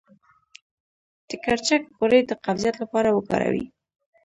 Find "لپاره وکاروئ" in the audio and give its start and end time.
2.83-3.65